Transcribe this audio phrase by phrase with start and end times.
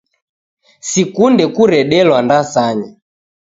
[0.89, 2.89] Sikunde kuredelwa ndasanya.